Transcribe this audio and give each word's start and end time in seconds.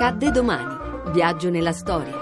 Accadde 0.00 0.30
domani. 0.30 1.10
Viaggio 1.10 1.50
nella 1.50 1.72
storia. 1.72 2.14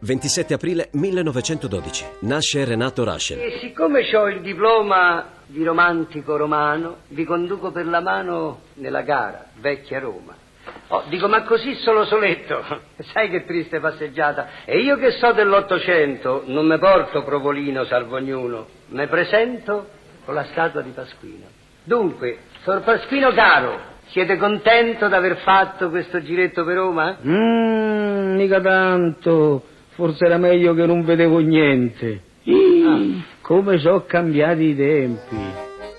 27 0.00 0.52
aprile 0.52 0.90
1912. 0.92 2.04
Nasce 2.20 2.62
Renato 2.66 3.02
Raschel. 3.02 3.40
E 3.40 3.58
siccome 3.60 4.04
ho 4.14 4.28
il 4.28 4.42
diploma 4.42 5.24
di 5.46 5.64
romantico 5.64 6.36
romano, 6.36 6.98
vi 7.08 7.24
conduco 7.24 7.70
per 7.70 7.86
la 7.86 8.00
mano 8.00 8.64
nella 8.74 9.00
gara, 9.00 9.46
vecchia 9.54 10.00
Roma. 10.00 10.36
Oh, 10.88 11.04
dico, 11.08 11.28
ma 11.28 11.44
così 11.44 11.74
solo 11.76 12.04
soletto? 12.04 12.62
Sai 13.10 13.30
che 13.30 13.46
triste 13.46 13.80
passeggiata? 13.80 14.66
E 14.66 14.80
io 14.80 14.98
che 14.98 15.12
so 15.12 15.32
dell'Ottocento, 15.32 16.42
non 16.44 16.66
me 16.66 16.76
porto 16.76 17.24
Provolino, 17.24 17.86
salvo 17.86 18.16
ognuno. 18.16 18.66
Me 18.88 19.06
presento 19.06 19.88
con 20.26 20.34
la 20.34 20.44
statua 20.50 20.82
di 20.82 20.90
Pasquino. 20.90 21.46
Dunque, 21.84 22.40
Sor 22.64 22.82
Pasquino 22.82 23.32
caro, 23.32 23.92
siete 24.12 24.36
contento 24.36 25.08
d'aver 25.08 25.38
fatto 25.38 25.88
questo 25.88 26.22
giretto 26.22 26.64
per 26.64 26.76
Roma? 26.76 27.16
Mmm, 27.22 28.36
mica 28.36 28.60
tanto. 28.60 29.64
Forse 29.94 30.26
era 30.26 30.36
meglio 30.36 30.74
che 30.74 30.84
non 30.84 31.02
vedevo 31.02 31.38
niente. 31.38 32.20
Ih, 32.44 33.24
come 33.40 33.78
sono 33.78 34.04
cambiati 34.04 34.64
i 34.64 34.76
tempi. 34.76 35.36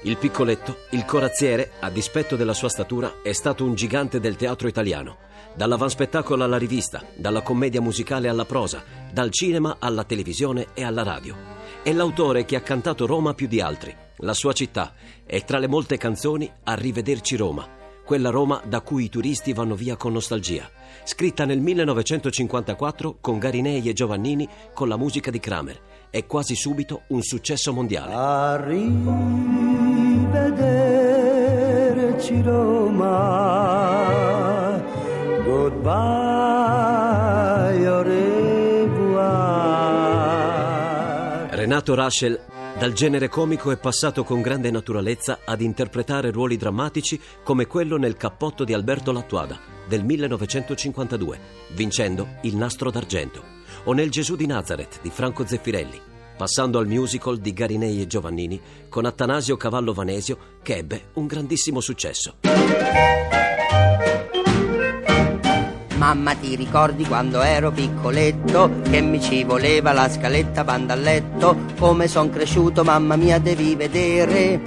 Il 0.04 0.18
piccoletto, 0.18 0.78
il 0.92 1.06
corazziere, 1.06 1.72
a 1.80 1.90
dispetto 1.90 2.36
della 2.36 2.54
sua 2.54 2.70
statura, 2.70 3.14
è 3.24 3.32
stato 3.32 3.64
un 3.64 3.74
gigante 3.74 4.20
del 4.20 4.36
teatro 4.36 4.68
italiano. 4.68 5.18
Dall'avanspettacolo 5.56 6.44
alla 6.44 6.58
rivista, 6.58 7.04
dalla 7.16 7.42
commedia 7.42 7.82
musicale 7.82 8.28
alla 8.28 8.46
prosa, 8.46 8.84
dal 9.12 9.32
cinema 9.32 9.78
alla 9.80 10.04
televisione 10.04 10.68
e 10.74 10.84
alla 10.84 11.04
radio. 11.04 11.36
È 11.82 11.92
l'autore 11.92 12.46
che 12.46 12.56
ha 12.56 12.62
cantato 12.62 13.06
Roma 13.08 13.34
più 13.34 13.48
di 13.48 13.62
altri, 13.62 13.96
la 14.18 14.34
sua 14.34 14.54
città, 14.54 14.94
e 15.26 15.42
tra 15.46 15.58
le 15.58 15.68
molte 15.68 15.98
canzoni 15.98 16.52
Arrivederci 16.64 17.36
Roma, 17.36 17.82
quella 18.04 18.30
Roma 18.30 18.62
da 18.66 18.82
cui 18.82 19.06
i 19.06 19.10
turisti 19.10 19.54
vanno 19.54 19.76
via 19.76 19.96
con 19.96 20.14
nostalgia, 20.14 20.70
scritta 21.04 21.46
nel 21.46 21.60
1954 21.60 23.18
con 23.22 23.40
Garinei 23.40 23.88
e 23.88 23.94
Giovannini 23.94 24.48
con 24.74 24.88
la 24.88 24.98
musica 24.98 25.32
di 25.32 25.40
Kramer. 25.40 25.80
È 26.10 26.26
quasi 26.26 26.56
subito 26.56 27.04
un 27.08 27.22
successo 27.22 27.74
mondiale. 27.74 28.14
Arrivederci 28.14 28.92
Roma, 32.42 33.12
goodbye, 35.44 35.92
au 37.88 38.02
revoir. 38.04 38.34
Renato 41.52 41.96
Raschel, 41.96 42.40
dal 42.78 42.94
genere 42.94 43.30
comico 43.30 43.72
è 43.72 43.78
passato 43.78 44.24
con 44.24 44.42
grande 44.42 44.72
naturalezza 44.72 45.40
ad 45.46 45.62
interpretare 45.62 46.32
ruoli 46.32 46.58
drammatici 46.58 47.20
come 47.44 47.68
quello 47.68 47.98
nel 47.98 48.18
cappotto 48.18 48.64
di 48.64 48.74
Alberto 48.74 49.12
Lattuada 49.12 49.60
del 49.88 50.04
1952, 50.04 51.40
vincendo 51.76 52.28
il 52.42 52.56
Nastro 52.56 52.90
d'Argento, 52.90 53.44
o 53.86 53.94
nel 53.94 54.10
Gesù 54.10 54.36
di 54.36 54.46
Nazareth 54.46 55.02
di 55.02 55.10
Franco 55.10 55.46
Zeffirelli, 55.46 56.00
passando 56.36 56.80
al 56.80 56.88
musical 56.88 57.38
di 57.38 57.54
Garinei 57.54 58.02
e 58.02 58.08
Giovannini 58.08 58.60
con 58.90 59.06
Attanasio 59.06 59.56
Cavallo 59.56 59.94
Vanesio 59.94 60.38
che 60.62 60.78
ebbe 60.78 61.10
un 61.14 61.28
grandissimo 61.28 61.80
successo. 61.80 62.36
Mamma 66.14 66.36
ti 66.36 66.56
ricordi 66.56 67.06
quando 67.06 67.42
ero 67.42 67.72
piccoletto 67.72 68.82
che 68.84 69.02
mi 69.02 69.20
ci 69.20 69.44
voleva 69.44 69.94
la 69.94 70.08
scaletta 70.08 70.64
banda 70.64 70.94
a 70.94 70.96
letto? 70.96 71.58
Come 71.80 72.08
son 72.08 72.30
cresciuto 72.30 72.84
mamma 72.84 73.16
mia 73.16 73.40
devi 73.40 73.76
vedere. 73.76 74.62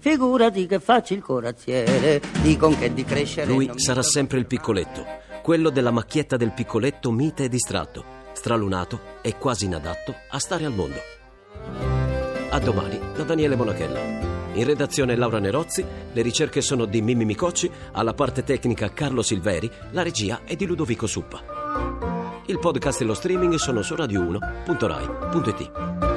Figurati 0.00 0.66
che 0.66 0.80
faccio 0.80 1.14
il 1.14 1.22
corazziere, 1.22 2.20
dicono 2.42 2.76
che 2.76 2.92
di 2.92 3.04
crescere 3.04 3.46
Lui 3.46 3.70
sarà 3.76 4.02
sempre 4.02 4.38
il 4.38 4.46
piccoletto, 4.46 5.06
quello 5.42 5.70
della 5.70 5.92
macchietta 5.92 6.36
del 6.36 6.50
piccoletto 6.50 7.12
mite 7.12 7.44
e 7.44 7.48
distratto, 7.48 8.02
stralunato 8.32 9.00
e 9.22 9.36
quasi 9.38 9.66
inadatto 9.66 10.12
a 10.30 10.40
stare 10.40 10.64
al 10.64 10.72
mondo. 10.72 10.98
A 12.50 12.58
domani 12.58 12.98
da 13.14 13.22
Daniele 13.22 13.54
Monachella. 13.54 14.29
In 14.54 14.64
redazione 14.64 15.14
Laura 15.14 15.38
Nerozzi, 15.38 15.84
le 16.12 16.22
ricerche 16.22 16.60
sono 16.60 16.84
di 16.84 17.00
Mimmi 17.00 17.24
Micocci, 17.24 17.70
alla 17.92 18.14
parte 18.14 18.42
tecnica 18.42 18.92
Carlo 18.92 19.22
Silveri, 19.22 19.70
la 19.90 20.02
regia 20.02 20.40
è 20.44 20.56
di 20.56 20.66
Ludovico 20.66 21.06
Suppa. 21.06 22.40
Il 22.46 22.58
podcast 22.58 23.00
e 23.00 23.04
lo 23.04 23.14
streaming 23.14 23.54
sono 23.54 23.82
su 23.82 23.94
radio1.rai.it. 23.94 26.09